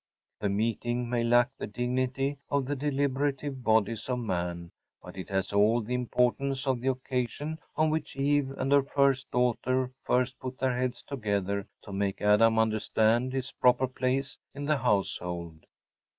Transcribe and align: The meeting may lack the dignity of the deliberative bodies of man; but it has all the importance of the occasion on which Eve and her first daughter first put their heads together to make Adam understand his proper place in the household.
The 0.39 0.49
meeting 0.49 1.07
may 1.11 1.23
lack 1.23 1.51
the 1.59 1.67
dignity 1.67 2.39
of 2.49 2.65
the 2.65 2.75
deliberative 2.75 3.63
bodies 3.63 4.09
of 4.09 4.17
man; 4.17 4.71
but 4.99 5.15
it 5.15 5.29
has 5.29 5.53
all 5.53 5.79
the 5.79 5.93
importance 5.93 6.65
of 6.65 6.81
the 6.81 6.89
occasion 6.89 7.59
on 7.75 7.91
which 7.91 8.15
Eve 8.15 8.49
and 8.57 8.71
her 8.71 8.81
first 8.81 9.29
daughter 9.29 9.91
first 10.03 10.39
put 10.39 10.57
their 10.57 10.75
heads 10.75 11.03
together 11.03 11.67
to 11.83 11.93
make 11.93 12.19
Adam 12.19 12.57
understand 12.57 13.31
his 13.31 13.51
proper 13.51 13.85
place 13.87 14.39
in 14.55 14.65
the 14.65 14.77
household. 14.77 15.67